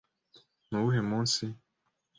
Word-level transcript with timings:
Nuwuhe 0.69 1.01
munsi? 1.09 1.45